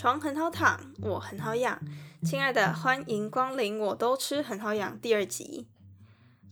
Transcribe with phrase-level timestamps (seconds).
[0.00, 1.76] 床很好躺，我很好养。
[2.22, 4.96] 亲爱的，欢迎光临，我都吃很好养。
[5.00, 5.66] 第二集，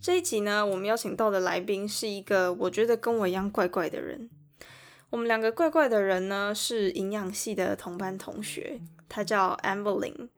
[0.01, 4.29] 这一集呢，我们邀请到的来宾是一个我觉得跟我一样怪怪的人。
[5.11, 10.29] 我们两个怪怪的人呢，是营养系的同班同学，他叫 Amberlin。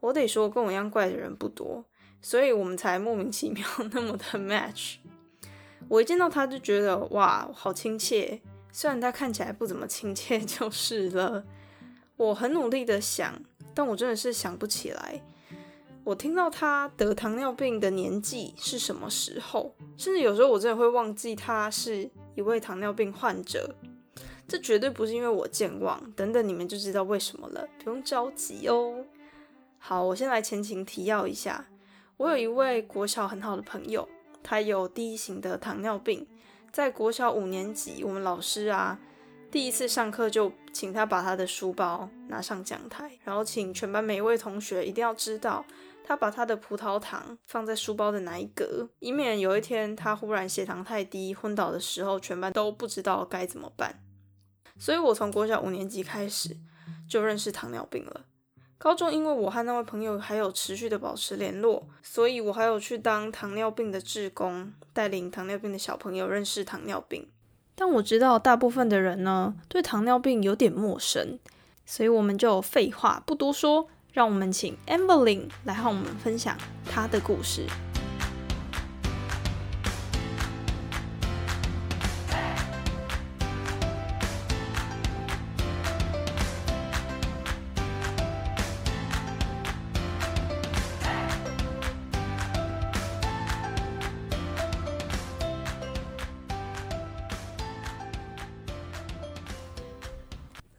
[0.00, 1.86] 我得说，跟我一样怪的人不多，
[2.20, 4.96] 所以我们才莫名其妙那么的 match。
[5.88, 11.42] 我一见到他就觉得哇，好亲切，虽然他看起来不怎么亲切，就是了。
[12.16, 13.34] 我很努力的想，
[13.74, 15.20] 但我真的是想不起来。
[16.04, 23.74] 我听到他得糖尿病的年纪是什么时候，甚至有时候我真的会忘记他是一位糖尿病患者。
[24.46, 29.02] 这绝对不是因为我健忘，等等你们就知道为什么了，不用着急哦。
[29.78, 31.66] 好，我先来前情提要一下，
[32.18, 34.06] 我有一位国小很好的朋友，
[34.42, 36.26] 他有第一型的糖尿病，
[36.70, 39.00] 在国小五年级，我们老师啊。
[39.54, 45.64] 第一次上课就请他把他的书包拿上讲台，然后请全班每一位同学一定要知道
[46.02, 54.02] 他把他的葡萄糖放在书包的哪一格，以免有一天他忽然血糖太低昏倒的时候，全班都不知道该怎么办。
[54.76, 56.56] 所以我从国小五年级开始
[57.08, 58.22] 就认识糖尿病了。
[58.76, 67.30] 高中因为我和那位朋友还有持续的保持联络，所以我还有去当糖尿病的志工，带领糖尿病的小朋友认识糖尿病。
[67.74, 71.38] 但我知道大部分的人呢，对糖尿病有点陌生，
[71.84, 76.56] 所以我们就废话不多说，让我们请 Amberlyn 来和我们分享
[76.88, 77.66] 她的故事。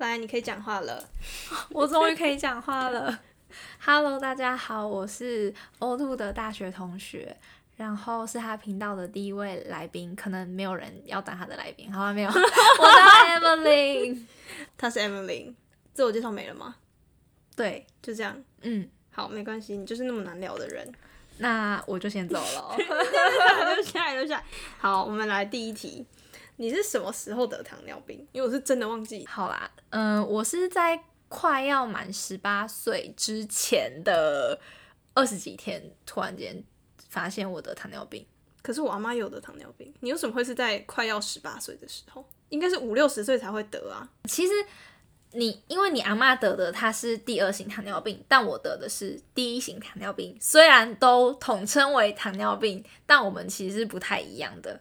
[0.05, 1.03] 来，你可以讲话了。
[1.71, 3.19] 我终于可以讲话了。
[3.83, 7.35] Hello，大家好，我是 O Two 的大学同学，
[7.75, 10.15] 然后是他频道的第一位来宾。
[10.15, 12.29] 可能没有人要当他的来宾，好了没有？
[12.29, 12.85] 我
[13.41, 14.19] 当 Emily，
[14.77, 15.53] 他是 Emily。
[15.93, 16.75] 自我介绍没了吗？
[17.55, 18.37] 对，就这样。
[18.61, 20.87] 嗯，好，没关系，你就是那么难聊的人。
[21.37, 22.75] 那我就先走了。
[22.77, 24.43] 留下来，留下来。
[24.77, 26.05] 好，我们来第一题。
[26.57, 28.25] 你是什么时候得糖尿病？
[28.31, 29.25] 因为我是真的忘记。
[29.25, 34.59] 好啦，嗯，我是在快要满十八岁之前的
[35.13, 36.63] 二十几天，突然间
[37.09, 38.25] 发现我得糖尿病。
[38.61, 42.25] 可是我阿妈有得糖尿病，你为什么会是在快要十八岁的时候？
[42.49, 44.07] 应该是五六十岁才会得啊。
[44.23, 44.53] 其实
[45.31, 50.35] 你因为你阿妈得的它是第二型糖尿病，但我得的是第一型糖尿病。
[50.39, 54.79] 虽然都统称为糖尿病，但我们其实是不太一样的。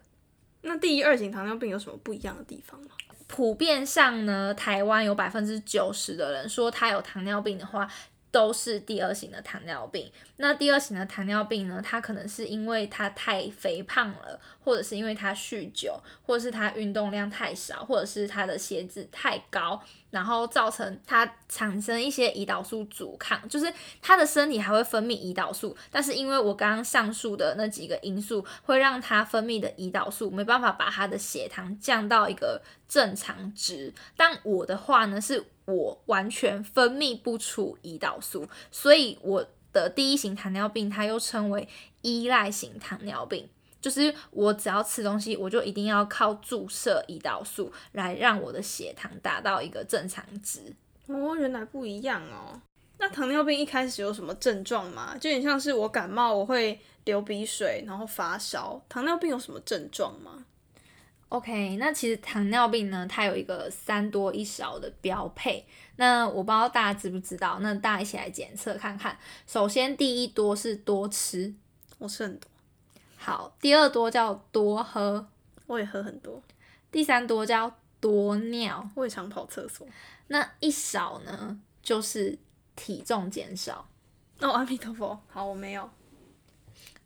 [0.64, 2.88] 那第一二型糖尿病有什么不一样的地方吗？
[3.26, 7.88] 普遍上呢，台湾有百分之九十的人说他有糖尿病的话，
[8.30, 10.10] 都是第二型的糖尿病。
[10.36, 19.82] 那第二型的糖尿病呢，他可能是因为他太肥胖了，或者是因为他酗酒，或者是他运动量太少，或者是他的血脂太高。
[20.14, 23.70] 然后造成它产生一些胰岛素阻抗，就是
[24.00, 33.92] 他的身体还会分泌胰岛素，但是因为我刚刚上述的那几个因素，会让它分泌的胰岛素没办法把他的血糖降到一个正常值。
[34.16, 41.68] 但我的话呢，是我完全分泌不出胰岛素，所以我的第一型糖尿病，它又称为
[42.02, 43.48] 依赖型糖尿病。
[43.84, 50.60] 就是我只要吃东西，我就一定要靠注射胰岛素来让我的血糖达到一个正常值。
[51.06, 52.58] 哦，原来不一样哦。
[52.96, 55.14] 那糖尿病一开始有什么症状吗？
[55.20, 58.82] 就有点像是我感冒，我会流鼻水，然后发烧。
[58.88, 60.46] 糖尿病有什么症状吗
[61.28, 65.66] ？OK，那其实糖尿病呢，它有一个三多一少的标配。
[65.96, 67.58] 那我不知道大家知不知道？
[67.60, 69.18] 那大家一起来检测看看。
[69.46, 71.52] 首先，第一多是多吃，
[71.98, 72.48] 我吃很多。
[73.24, 75.26] 好，第二多叫多喝，
[75.66, 76.42] 我也喝很多。
[76.92, 79.86] 第三多叫多尿，我也常跑厕所。
[80.26, 82.38] 那一少呢，就是
[82.76, 83.88] 体重减少。
[84.40, 85.88] 哦，阿弥陀佛，好，我没有。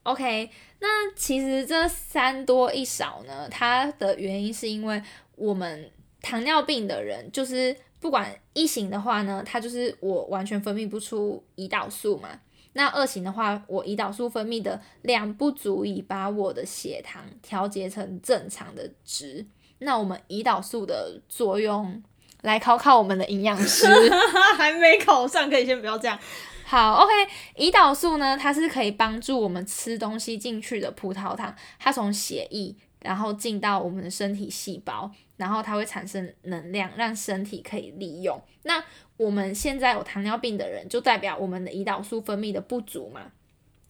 [0.03, 0.50] OK，
[0.81, 5.00] 那其实这三多一少呢，它的原因是因为
[5.37, 5.88] 我们
[6.21, 12.41] 糖尿病的人，就是不管一型的话呢，它就是我完全分泌不出胰岛素嘛。
[12.75, 19.47] 那二型的话，我胰岛素分泌的量不足以把我的血糖调节成正常的值。
[19.81, 22.03] 那我们胰岛素的作用，
[22.43, 23.87] 来考考我们的营养师，
[24.56, 26.19] 还没考上，可以先不要这样。
[26.65, 27.12] 好，OK，
[27.56, 38.38] 胰岛素呢，它是可以帮助我们吃东西进去的葡萄糖，它从血液然后进到我们的身体细胞，然后它会产生能量，让身体可以利用。
[38.64, 38.85] 那
[39.17, 43.32] 我们现在有糖尿病的人，就代表我们的胰岛素分泌的不足嘛，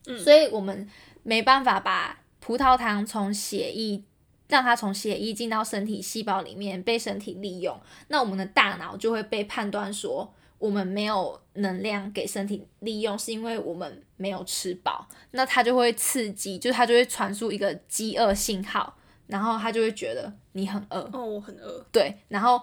[0.07, 0.17] 嗯。
[0.17, 0.89] 所以我们
[1.25, 4.05] 没办法把葡萄糖从血液
[4.49, 7.79] 让它从血液进到身体细胞里面被身体利用，
[8.09, 18.97] 那我们的大脑就会被判断说我们没有能量给身体利用，是因为我们没有吃饱，那它就会刺激，就是它就会传输一个饥饿信号，
[19.29, 21.87] 然后他就会觉得你很饿，哦，我很饿。
[21.93, 22.61] 对，然后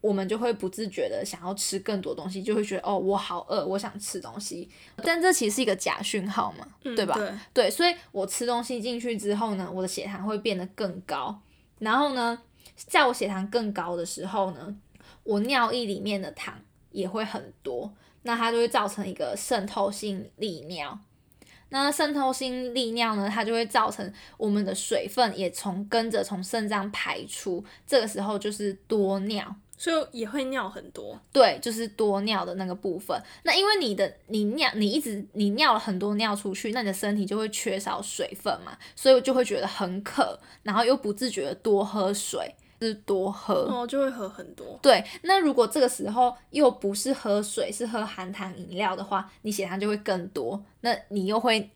[0.00, 4.68] 我们就会不自觉的想要吃更多东西，就会觉得哦，我好饿，我想吃东西。
[4.96, 7.14] 但这其实是一个假讯号嘛，嗯对吧？
[7.14, 11.40] 对，对，所以我吃东西进去之后呢，我的血糖会变得更高。
[11.78, 12.42] 然后呢，
[12.74, 14.76] 在我血糖更高的时候呢，
[15.22, 16.54] 我尿液里面的糖
[16.90, 20.98] 也会很多，那它就会造成一个渗透性利尿。
[21.70, 29.56] 那渗透性利尿呢，它就会造成我们的水分也从跟着从肾脏排出，这个时候就是多尿。
[29.80, 31.16] 所以也会尿很多。
[31.32, 33.16] 对，就是多尿的那个部分。
[33.44, 43.54] 那因为你的你尿，你一直你尿了很多尿出去，那你的身体就会缺少水分嘛，所以我就会觉得很渴，然后又不自觉的多喝水，就是多喝。
[43.70, 44.78] 哦，就会喝很多。
[44.82, 51.70] 对，那如果这个时候又不是喝水，是喝含糖饮料的话，你血糖就会更多，那你又会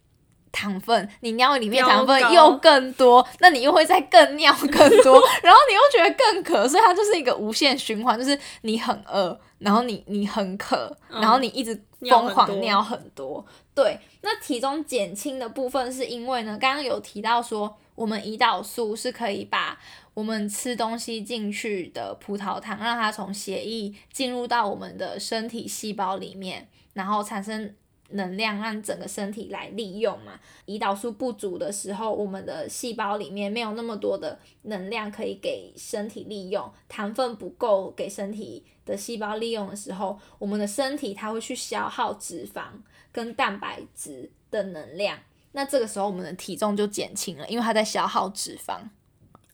[0.51, 4.69] 糖分，你尿里面糖分又更多，那你又会再更尿更
[5.03, 13.45] 多， 然后你又觉得更渴，所以它就是一个无限循环，就是你很饿，然后你你很渴，然后你一直疯尿很多狂尿很多。
[13.75, 19.79] 对，那体重减轻的部分是因为呢，刚刚有提到说，我们胰岛素是可以把
[20.15, 27.75] 我们吃东西进去的葡萄糖，让它从血液进入到我们的身体细胞里面，然后产生
[28.11, 30.39] 能量，让整个身体来利用嘛。
[30.67, 42.65] 胰岛素不足的时候，我们的细胞里面没有那么多的能量可以给身体利用，糖分不够给身体的细胞利用的时候，我们的身体它会去消耗脂肪
[43.11, 45.19] 跟蛋白质的能量。
[45.53, 48.79] 那这个时候，我们的体重就减轻了，因为它在消耗脂肪。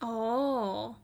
[0.01, 0.95] 哦，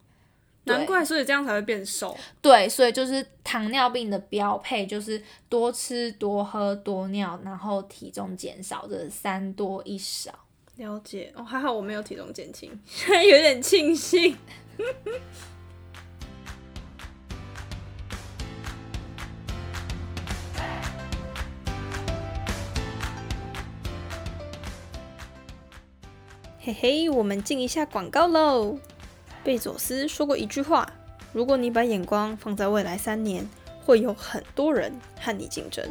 [0.64, 2.16] 难怪，所以这样才会变瘦。
[2.40, 10.32] 对，所以就是糖尿病的标配就是多吃、多喝、多尿，然后体重减少，这三多一少。
[10.76, 14.36] 了解哦，还好我没有体重减轻，现 在有点庆幸。
[26.66, 28.78] 嘿嘿，我们进一下广告喽。
[29.44, 30.90] 贝佐斯说过一句话：
[31.30, 33.46] 如果你把眼光放在未来三年，
[33.84, 34.90] 会有很多人
[35.20, 35.84] 和你竞争；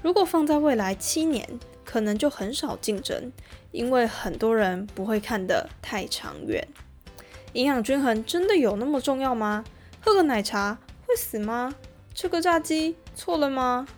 [0.00, 1.44] 如果放在未来七年，
[1.84, 3.32] 可能就很少竞争，
[3.72, 6.68] 因为很多人不会看得太长远。
[7.54, 9.64] 营养均衡真的有那么重要吗？
[10.00, 11.74] 喝个奶茶会死吗？
[12.14, 13.88] 吃个炸鸡错了吗？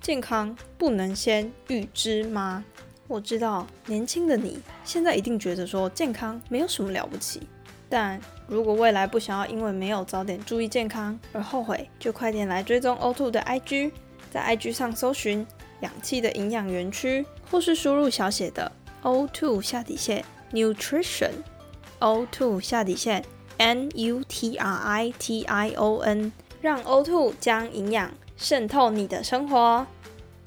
[0.00, 2.64] 健康不能先预知吗？
[3.06, 7.42] 我知道年轻的你现在一定觉得说健康没有什么了不起，
[7.88, 13.92] 但如果未来不想要因为没有早点注意健康而后悔，就快点来追踪 O2 的 IG，
[14.30, 15.46] 在 IG 上搜寻
[15.80, 18.72] 氧气的营养园区，或是输入小写的
[19.02, 23.22] O2 下底线 Nutrition，O2 下底线
[23.58, 29.86] N U T R I T I O N，让 O2 将营养渗透你的生活。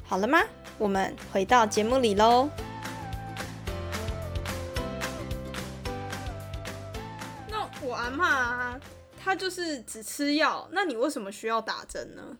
[0.03, 0.41] 好了吗？
[0.79, 2.49] 我们回到节目里喽。
[7.49, 8.79] 那我阿妈
[9.19, 12.37] 她就是只吃药，那你为什么需要打针呢？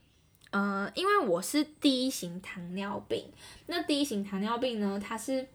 [0.52, 3.32] 嗯，因为我是第一型糖尿病，
[3.66, 5.48] 那第一型糖尿病呢，它是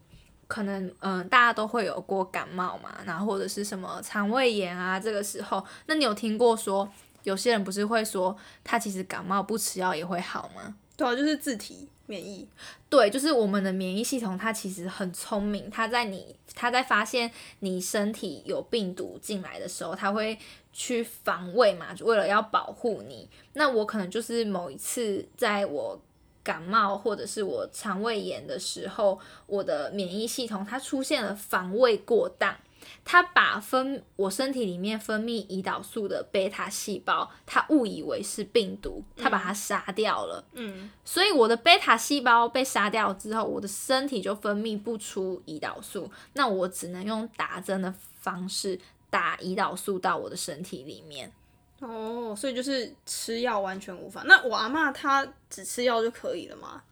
[0.48, 6.86] 可能嗯、呃大家都会有过感冒嘛，然后或者是什么肠胃炎啊，这个时候，那你有听过说
[7.22, 10.74] 有些人不是会说他其实感冒不吃药也会好吗？
[10.96, 12.46] 对啊，就是自体免疫。
[12.88, 17.30] 对，就是我们的免疫系统，它其实很聪明，它在你它在发现
[17.60, 20.38] 你身体有病毒进来的时候，它会
[20.72, 23.28] 去防卫嘛，为了要保护你。
[23.54, 26.00] 那我可能就是某一次在我
[26.42, 32.56] 感冒或者是我肠胃炎的时候，我的免疫系统它出现了防卫过当。
[33.04, 40.44] 它把分我身体里面分泌胰岛素的贝塔细胞，他误以为是病毒，他把它杀掉了。
[40.52, 48.78] 嗯，所以我的贝塔细胞被杀掉之后，我的身体就分泌不出胰岛素，那我只能用打针的方式
[49.10, 51.32] 打胰岛素到我的身体里面。
[51.80, 54.22] 哦，所以就是吃药完全无法。
[54.26, 56.82] 那我阿妈她只吃药就可以了吗？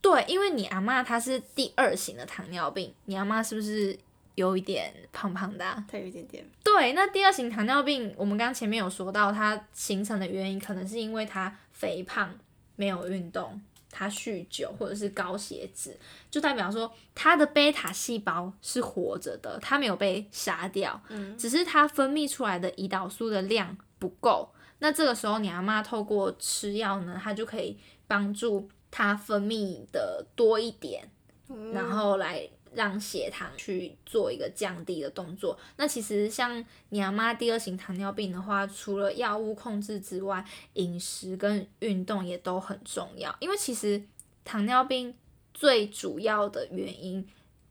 [0.00, 3.98] 对，因为你阿妈她是第二型的糖尿病，你阿妈是不是
[4.34, 5.84] 有一点胖胖的、啊。
[5.88, 6.44] 它有一点点。
[6.62, 12.34] 对，那第二型糖尿病，我们刚刚前面有说到，它形成的原因可能是因为它肥胖、
[12.76, 13.60] 没有运动、
[13.90, 15.98] 它酗酒或者是高血脂，
[16.30, 24.50] 就代表说它的贝塔细胞是活着的，它没有被杀掉，嗯只是它分泌出来的胰岛素的量不够。
[24.78, 31.10] 那这个时候，你阿妈透过吃药呢，它就可以帮助它分泌的多一点，
[31.48, 35.58] 嗯然后来让血糖去做一个降低的动作。
[35.76, 43.34] 那其实像你阿妈第二型糖尿病的话，除了药物控制之外，饮食跟运动也都很重要。
[43.40, 44.02] 因为其实
[44.44, 45.14] 糖尿病
[45.52, 47.26] 最主要的原因，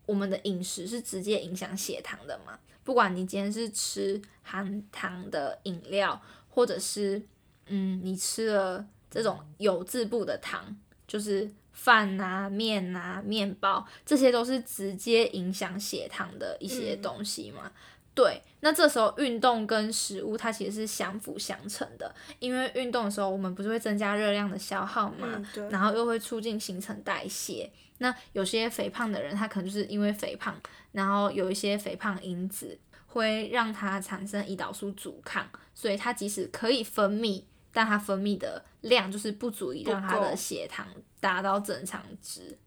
[0.05, 2.59] 我们的饮食是直接影响血糖的嘛。
[2.83, 7.21] 不管你今天是吃含糖的饮料，或者是
[7.67, 10.75] 嗯，你吃了这种有字部的糖，
[11.07, 17.71] 就是饭啊、面啊、面包，这些都是直接影响血糖的一些嗯东西嘛。
[18.13, 27.71] 对，那这时候运动跟食物它其实是相辅相成的，因为运动的时候我们不是会增加热量的消耗嘛，嗯，然后又会促进新陈代谢。
[27.99, 30.53] 那有些肥胖的人，他可能就是因为肥胖，
[30.91, 40.87] 然后有一些肥胖因子会让他产生胰岛素阻抗，所以他即使可以分泌，但它分泌的量就是不足以让它的血糖
[41.19, 42.57] 达到正常值。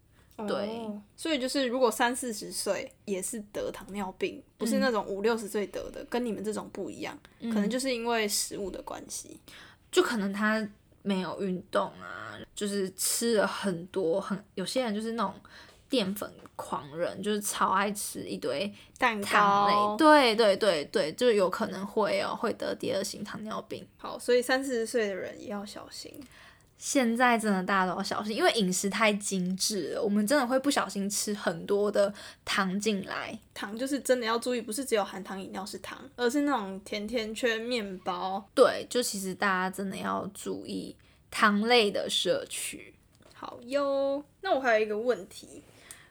[0.47, 9.39] 对哦所以就是如果三四十岁也是得糖尿病，不嗯是那种五六十岁得的，跟你们这种不一样，可能就是因为食物的关系。
[9.91, 10.67] 就可能他
[11.03, 15.35] 没有运动啊，就是吃了很多，很有些人就是那种
[15.93, 23.85] 淀粉狂人，就是超爱吃一堆蛋糖类，糕，对对对对，就有可能会哦，会得第二型糖尿病。
[23.95, 26.11] 好，所以三四十岁的人也要小心。
[26.79, 32.11] 现在真的大家都要小心，因为饮食太精致了，我们真的会不小心吃很多的
[32.43, 33.37] 糖进来。
[33.53, 38.43] 糖就是真的要注意，不是只有含糖饮料是糖，而是那种甜甜圈、面包。
[38.55, 40.95] 对，就其实大家真的要注意
[41.29, 42.95] 糖类的摄取。
[43.35, 45.61] 好哟，那我还有一个问题，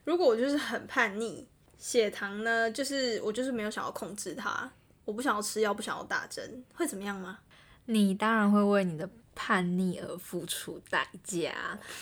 [0.05, 1.47] 如果我就是很叛逆，
[1.79, 4.71] 血糖呢，就是我就是没有想要控制它，
[5.05, 7.39] 我不想要吃药，不想要打针，会怎么样吗？
[7.87, 11.53] 你当然会为你的叛逆而付出代价。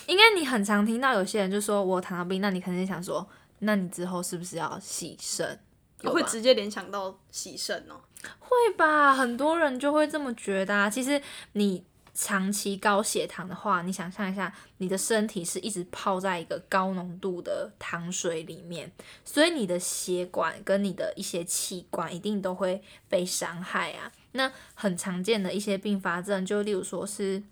[0.06, 3.26] 应该你很常听到有些人就说我有糖尿病，那你肯定想说，
[3.60, 5.58] 那你之后是不是要洗肾？
[6.02, 8.00] 我会直接联想到洗肾哦。
[8.38, 9.14] 会吧？
[9.14, 10.88] 很多人就会这么觉得啊。
[10.90, 11.20] 其实
[11.52, 18.90] 你长期高血糖的话，你想象一下，你的身体是一直泡在一个高浓度的糖水里面，
[19.24, 24.12] 所以你的血管跟你的一些器官一定都会被伤害啊。
[24.32, 27.42] 那很常见的一些并发症，就例如说是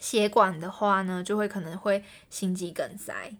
[0.00, 3.34] 血管的话呢，就会可能会心肌梗塞，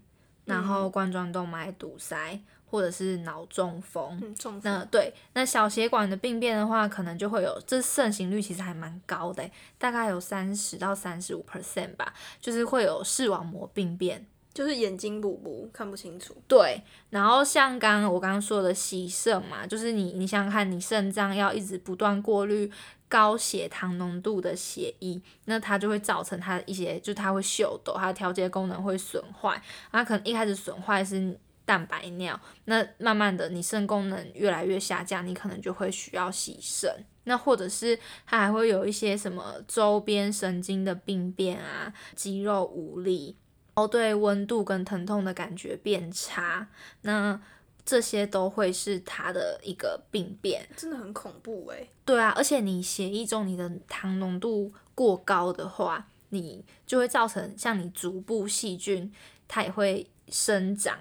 [0.45, 2.41] 然后冠状动脉堵塞，
[2.73, 4.19] 或者是脑中风。
[4.23, 14.27] 嗯，中风那对，那小血管的病变的话，可能就会有，这盛行率其实还蛮高的欸，大概有三十到三十五 percent 吧，就是会有视网膜病变。
[14.55, 16.37] 就是眼睛补补看不清楚。
[16.47, 22.71] 对，然后像刚刚我刚刚说的洗肾嘛，就是你你想想看，你肾脏要一直不断过滤
[23.09, 29.59] 高血糖浓度的血液，那它就会造成它一些，就它会秀抖，它的调节功能会损坏，
[29.91, 37.05] 它可能一开始损坏是蛋白尿，那慢慢的你肾功能越来越下降，你可能就会需要洗肾。
[37.25, 43.37] 那或者是它还会有一些什么周边神经的病变啊，肌肉无力，
[43.75, 46.69] 哦，对温度跟疼痛的感觉变差，
[47.03, 47.41] 那
[47.85, 50.69] 这些都会是它的一个病变。
[50.77, 59.13] 真的很恐怖哎、对啊，而且你血液中你的糖浓度过高的话，你就会造成像你足部细菌，
[59.47, 60.99] 它也会生长。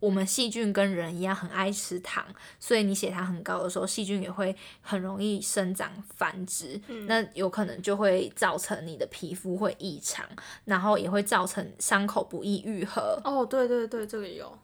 [0.00, 2.24] 我们细菌跟人一样很爱吃糖，
[2.58, 10.26] 所以你血糖很高的时候，细菌也会很容易生长繁殖，那有可能就会造成你的皮肤会异常，
[10.64, 13.20] 然后也会造成伤口不易愈合。
[13.24, 14.58] 哦，对对对，这个有。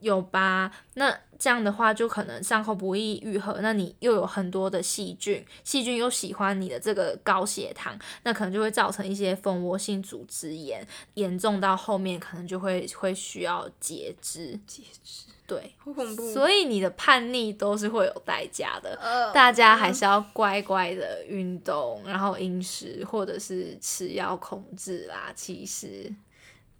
[0.00, 0.70] 有吧？
[0.94, 14.58] 那这样的话，就可能伤口不易愈合，那你又有很多的细菌，细菌又喜欢你的这个高血糖，那可能就会造成一些蜂窝性组织炎，严重到后面可能就会会需要截肢。
[14.66, 16.32] 截肢，对，好恐怖。
[16.32, 18.98] 所以你的叛逆都是会有代价的。
[19.00, 25.32] 呃，大家还是要乖乖的运动，然后饮食或者是吃药控制啦。
[25.34, 26.12] 其实，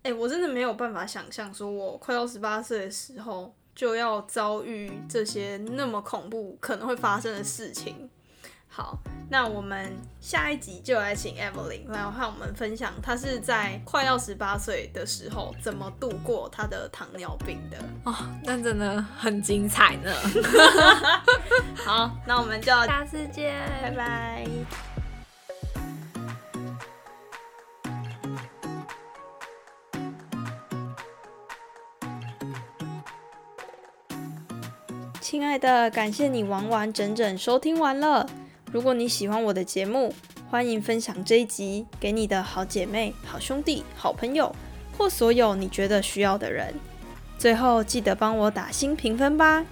[0.03, 8.09] 哎、我真的没有办法想象，说我快到十八岁的时候就要遭遇这些那么恐怖可能会发生的事情。
[8.71, 8.97] 好，
[9.29, 17.79] 那我们下一集就来请 Evelyn 来和我们分享，她是在快要十八岁的时候怎么度过她的糖尿病的。
[18.05, 18.15] 哦，
[18.45, 20.13] 那真的很精彩呢。
[21.85, 24.47] 好，那我们就下次见，拜拜。
[35.31, 38.27] 亲爱的，感谢你完完整整收听完了。
[38.73, 40.11] 如果你喜欢我的节目，
[40.49, 44.51] 欢迎分享这一集给你的好姐妹、好兄弟、好朋友，
[44.97, 46.73] 或所有你觉得需要的人。
[47.37, 49.67] 最后记得帮我打新评分吧。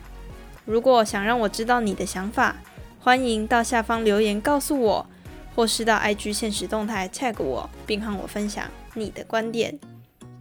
[0.67, 2.57] 如果想让我知道你的想法，
[3.01, 5.07] 欢迎到下方留言告诉我，
[5.55, 9.81] 或是到 IG 现实动态 tag 我，并和我分享你的观点。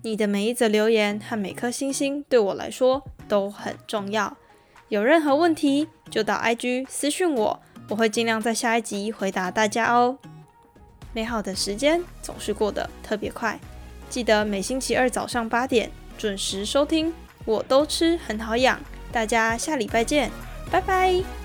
[0.02, 4.36] 你的每一则留言和每颗星星对我来说都很重要。
[4.90, 10.18] 有任何问题就到 IG 私讯我，我会尽量在下一集回答大家哦。
[11.14, 13.60] 美好的时间总是过得特别快，
[14.10, 17.14] 记得每星期二早上八点准时收听，
[17.46, 18.80] 我都吃很好养。
[19.12, 20.30] 大家下礼拜见，
[20.70, 21.45] 拜拜。